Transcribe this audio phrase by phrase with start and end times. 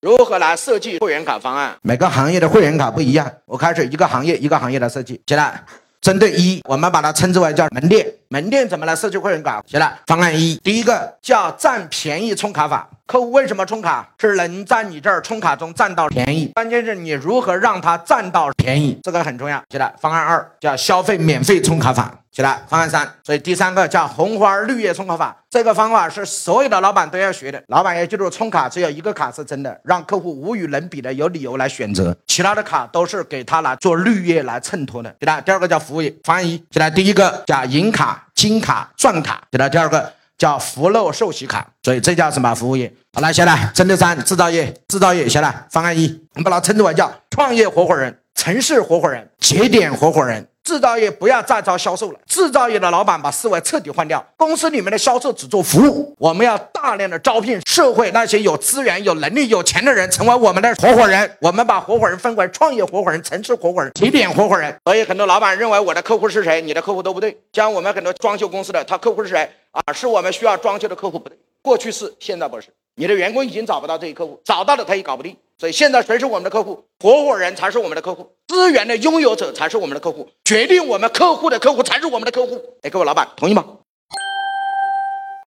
[0.00, 1.76] 如何来设计会员卡方案？
[1.82, 5.20] 每个行业的会员卡不一样，我开始一个行业一个行业的设计。
[5.26, 5.62] 起来，
[6.00, 8.06] 针对一，我们把它称之为叫门店。
[8.28, 9.62] 门店怎么来设计会员卡？
[9.66, 12.88] 起来，方案一，第一个叫占便宜充卡法。
[13.04, 14.08] 客户为什么充卡？
[14.18, 16.50] 是能在你这儿充卡中占到便宜。
[16.54, 19.62] 关键是你如何让他占到便宜，这个很重要。
[19.68, 22.19] 起来，方案二叫消费免费充卡法。
[22.32, 23.12] 起来，方案三。
[23.24, 25.36] 所以第三个叫红花绿叶冲卡法。
[25.50, 27.62] 这个方法是所有的老板都要学的。
[27.68, 35.10] 老板要记住，冲卡只有一个卡是真的，让客户无与伦比的有理由来选择，其他的卡都是给他来做绿叶来衬托的。
[35.18, 36.14] 起来，第二个叫服务业。
[36.24, 36.56] 方案一。
[36.70, 39.42] 起来，第一个叫银卡、金卡、钻卡。
[39.50, 40.12] 起来，第二个。
[40.40, 42.90] 叫福禄寿喜卡，所以这叫什么服务业？
[43.12, 50.48] 好来，下来，针对三制造业，制造业下来，方案一，我们把它称之为叫创业合伙人、城市合伙人、节点合伙人。
[50.70, 54.24] 制造业不要再招销售了，制造业的老板把思维彻底换掉。
[54.36, 61.28] 公司里面的销售只做服务，我们要大量的招聘社会那些有资源、有能力、有钱的人成为我们的合伙人。
[61.40, 64.72] 我们把合伙人分为创业合伙人、城市合伙人、起点合伙人。
[64.84, 67.36] 所以很多老板认为我的客户是谁，你的客户都不对。
[67.52, 69.92] 像我们很多装修公司的，他客户是谁啊？
[69.92, 71.36] 是我们需要装修的客户不对。
[71.62, 72.68] 过去是，现在不是。
[72.94, 75.36] 你的员工已经找不到这一客户，找到了他也搞不定。
[75.60, 76.86] 所以现在谁是我们的客户？
[76.98, 82.78] 合伙人才是我们的客户，资源的拥有者才是我们的客户，决定我们客户的客户才是我们的客户。
[82.80, 83.79] 哎，各位老板，同意吗？